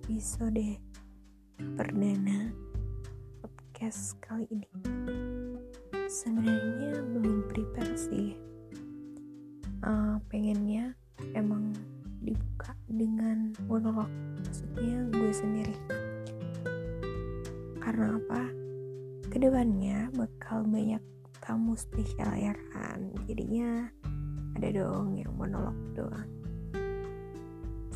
[0.00, 0.80] episode
[1.76, 2.48] perdana
[3.44, 4.64] podcast kali ini.
[6.08, 8.32] Sebenarnya belum prepare sih.
[9.84, 10.96] Uh, pengennya
[11.36, 11.76] emang
[12.24, 14.08] dibuka dengan monolog,
[14.40, 15.76] maksudnya gue sendiri.
[17.84, 18.42] Karena apa?
[19.28, 21.04] Ke depannya bakal banyak
[21.44, 23.12] tamu spesial ya kan.
[23.28, 23.84] Jadinya
[24.56, 26.40] ada dong yang monolog doang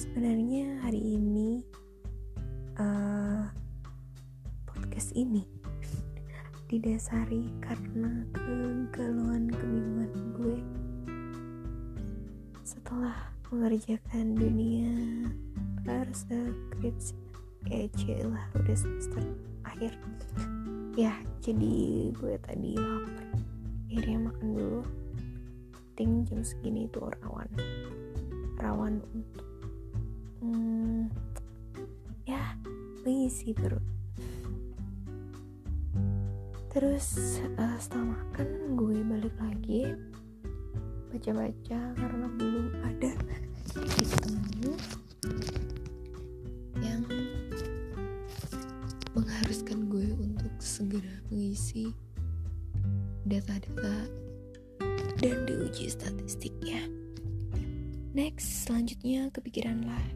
[0.00, 1.29] sebenarnya hari ini
[5.00, 5.48] podcast ini
[6.68, 10.60] didasari karena kegalauan kebingungan gue.
[12.60, 14.92] Setelah mengerjakan dunia
[15.88, 17.16] perskripsi
[17.72, 17.88] eh
[18.28, 19.24] lah udah semester
[19.64, 19.96] akhir.
[21.00, 23.40] Ya jadi gue tadi lapar.
[23.88, 24.82] Akhirnya makan dulu.
[25.96, 27.48] Ting jam segini itu rawan.
[28.60, 29.48] Rawan untuk
[30.44, 31.08] hmm,
[32.28, 32.52] ya
[33.00, 33.89] mengisi perut
[36.70, 39.90] terus uh, setelah makan gue balik lagi.
[41.10, 43.10] Baca-baca karena belum ada
[43.74, 44.72] ketemu
[46.78, 47.02] yang
[49.18, 51.90] mengharuskan gue untuk segera mengisi
[53.26, 54.06] data-data
[55.18, 56.86] dan diuji statistiknya.
[58.14, 60.06] Next, selanjutnya kepikiran lah.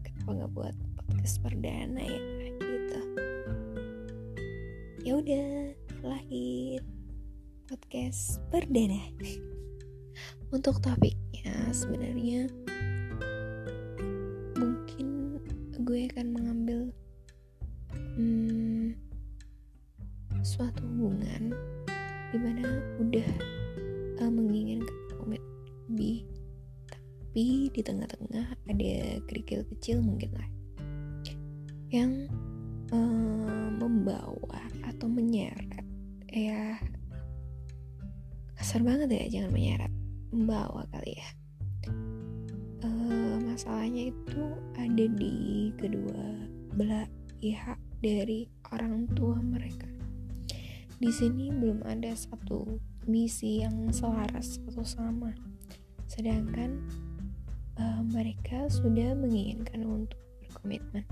[0.00, 2.20] Kenapa nggak buat podcast perdana ya?
[2.56, 2.83] Gitu
[5.04, 6.80] ya udah lahir
[7.68, 9.04] podcast perdana.
[10.48, 12.48] Untuk topiknya sebenarnya
[14.56, 15.36] mungkin
[15.76, 16.80] gue akan mengambil
[18.16, 18.96] hmm,
[20.40, 21.52] suatu hubungan
[22.32, 22.64] di mana
[22.96, 23.28] udah
[24.24, 24.88] uh, menginginkan
[25.20, 25.44] komit
[25.92, 26.24] lebih
[26.88, 30.48] tapi di tengah-tengah ada kerikil kecil mungkin lah
[31.92, 32.24] yang
[32.92, 35.84] uh, membawa atau menyeret.
[36.28, 36.76] Ya
[38.58, 39.92] kasar banget ya jangan menyeret
[40.34, 41.28] membawa kali ya.
[42.82, 44.42] Uh, masalahnya itu
[44.74, 47.06] ada di kedua belah
[47.38, 49.86] pihak dari orang tua mereka.
[50.98, 55.32] Di sini belum ada satu misi yang selaras atau sama.
[56.08, 56.80] Sedangkan
[57.76, 61.04] uh, mereka sudah menginginkan untuk berkomitmen.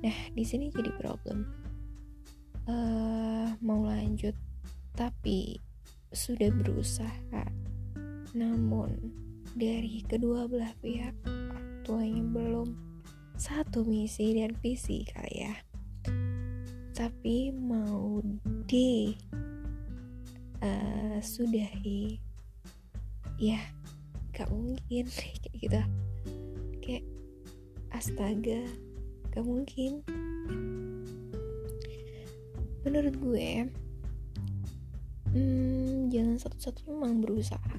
[0.00, 1.44] Nah, di sini jadi problem.
[2.64, 4.32] Uh, mau lanjut,
[4.96, 5.58] tapi
[6.12, 7.44] sudah berusaha,
[8.32, 8.94] namun
[9.58, 11.14] dari kedua belah pihak
[11.82, 12.70] tuanya belum
[13.34, 15.54] satu misi dan visi kali ya.
[16.94, 18.20] Tapi mau
[18.68, 19.16] di
[20.60, 22.20] uh, sudahi,
[23.40, 23.60] ya
[24.36, 25.82] gak mungkin kayak gitu
[26.80, 27.04] kayak
[27.92, 28.64] astaga
[29.30, 30.02] gak mungkin.
[32.82, 33.70] Menurut gue
[35.34, 37.78] hmm, jangan satu-satunya memang berusaha.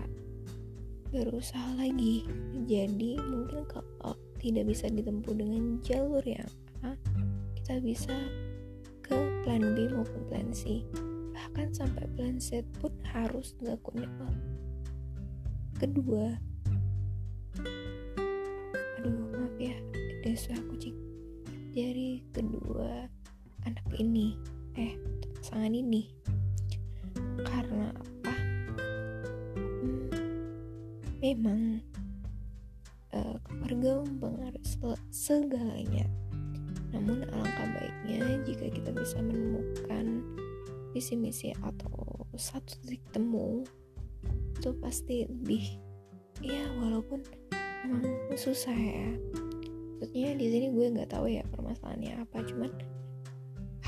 [1.11, 2.23] Berusaha lagi.
[2.65, 6.49] Jadi mungkin kalau tidak bisa ditempuh dengan jalur yang
[6.81, 6.97] A
[7.61, 8.15] kita bisa
[9.05, 9.13] ke
[9.43, 10.81] plan B maupun plan C.
[11.35, 14.07] Bahkan sampai plan Z pun harus dilakukan
[15.81, 16.50] kedua
[24.01, 24.33] ini.
[24.73, 24.97] Eh
[25.37, 26.09] pasangan ini.
[27.45, 28.33] Karena apa?
[29.81, 30.09] Hmm,
[31.21, 31.61] memang
[33.13, 34.65] uh, keluarga mempengaruhi
[35.13, 36.05] segalanya.
[36.91, 40.25] Namun alangkah baiknya jika kita bisa menemukan
[40.91, 43.63] visi misi atau satu titik temu
[44.59, 45.79] itu pasti lebih
[46.43, 47.23] ya walaupun
[47.87, 49.09] emang susah ya.
[50.01, 52.71] Maksudnya di sini gue nggak tahu ya permasalahannya apa cuman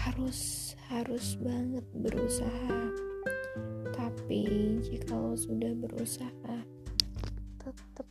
[0.04, 2.76] harus harus banget berusaha.
[3.96, 4.44] Tapi
[4.84, 6.60] jika lo sudah berusaha
[7.64, 8.08] tetap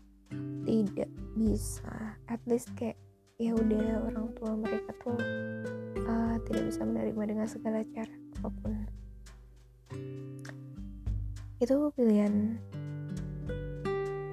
[0.65, 2.17] tidak bisa.
[2.33, 2.97] At least kayak
[3.37, 5.21] ya udah orang tua mereka tuh
[6.09, 8.77] uh, tidak bisa menerima dengan segala cara apa pun.
[11.61, 12.57] Itu pilihan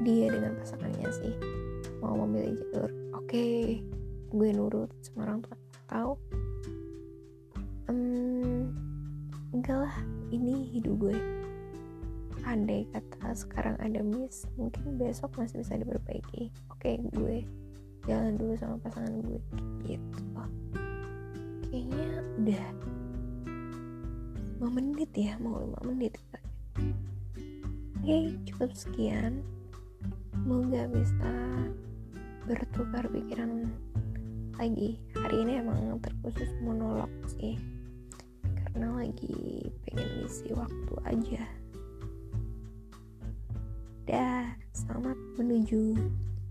[0.07, 1.33] dia dengan pasangannya sih.
[1.99, 3.83] Mau memilih jalur oke okay,
[4.31, 5.59] gue nurut sama orang tua.
[5.91, 6.28] Tahu
[9.69, 9.97] enggak lah
[10.33, 11.17] ini hidup gue.
[12.41, 16.49] Andai kata sekarang ada miss mungkin besok masih bisa diperbaiki.
[16.73, 17.45] Oke okay, gue.
[18.09, 19.37] Jalan dulu sama pasangan gue.
[19.85, 20.21] Gitu.
[21.69, 22.09] Kayaknya
[22.41, 22.65] udah
[24.65, 26.41] 5 menit ya mau 5 menit oke
[28.01, 29.45] okay, cukup sekian.
[30.33, 31.33] Semoga bisa
[32.49, 33.69] bertukar pikiran
[34.57, 34.97] lagi.
[35.13, 37.78] Hari ini emang terkhusus monolog sih
[38.73, 41.43] karena lagi pengen ngisi waktu aja.
[44.05, 45.97] Dah selamat menuju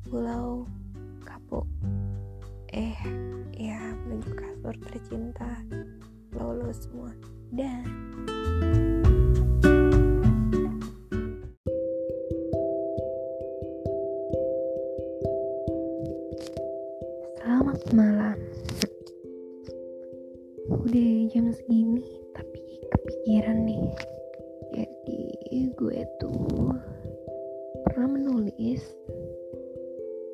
[0.06, 0.67] pulau
[1.23, 1.67] kapuk
[2.75, 2.94] eh
[3.55, 5.50] ya menuju kasur tercinta.
[6.35, 7.11] Lo lo semua.
[7.55, 7.82] Dah.
[17.38, 18.38] Selamat malam.
[20.85, 23.89] Udah jam segini tapi kepikiran nih.
[24.75, 25.19] Jadi
[25.75, 26.71] gue tuh
[27.87, 28.83] pernah menulis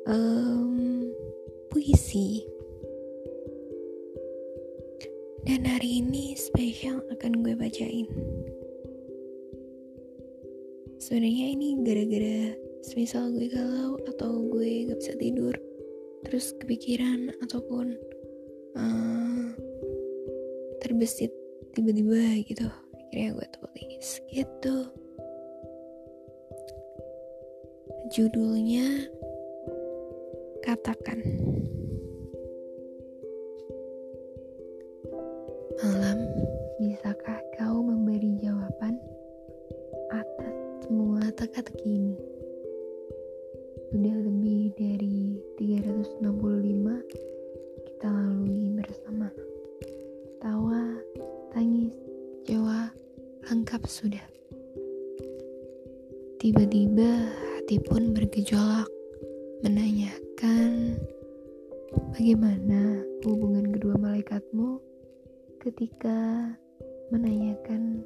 [0.05, 1.05] um,
[1.73, 2.45] puisi.
[5.45, 8.09] Dan hari ini spesial akan gue bacain.
[11.01, 15.53] Sebenarnya ini gara-gara semisal gue galau atau gue gak bisa tidur
[16.25, 17.93] terus kepikiran ataupun
[18.73, 19.53] uh,
[20.85, 21.33] terbesit
[21.73, 22.69] tiba-tiba gitu.
[22.93, 24.75] Akhirnya gue tulis gitu.
[28.13, 29.09] Judulnya
[30.61, 31.25] katakan.
[35.81, 36.21] Malam
[36.77, 39.01] bisakah kau memberi jawaban
[40.13, 40.55] atas
[40.85, 42.17] semua teka-teki ini?
[43.89, 46.29] Sudah lebih dari 365
[47.89, 49.33] kita lalui bersama.
[50.45, 50.93] Tawa,
[51.57, 51.97] tangis,
[52.45, 52.93] jawa,
[53.49, 54.21] lengkap sudah.
[56.37, 58.85] Tiba-tiba hati pun bergejolak
[59.65, 61.01] menanyakan
[62.13, 64.77] bagaimana hubungan kedua malaikatmu
[65.65, 66.53] ketika
[67.09, 68.05] menanyakan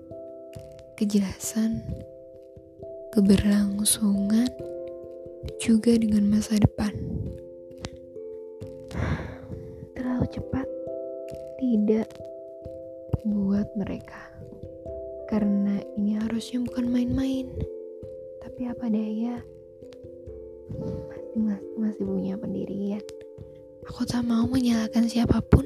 [0.96, 1.84] kejelasan
[3.12, 4.48] keberlangsungan
[5.60, 6.96] juga dengan masa depan.
[9.92, 10.68] Terlalu cepat
[11.60, 12.29] tidak
[13.70, 14.18] buat mereka.
[15.30, 17.54] Karena ini harusnya bukan main-main.
[18.42, 19.38] Tapi apa daya,
[20.74, 23.06] masing-masing masih punya pendirian.
[23.86, 25.66] Aku tak mau menyalahkan siapa pun.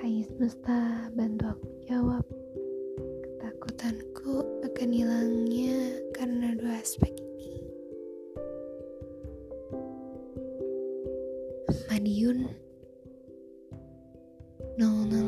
[0.00, 2.24] Hai semesta, bantu aku jawab.
[3.20, 7.12] Ketakutanku akan hilangnya karena dua aspek
[11.92, 12.48] Madiun
[14.80, 15.25] 0045